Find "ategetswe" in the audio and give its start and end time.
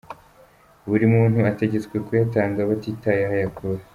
1.51-1.95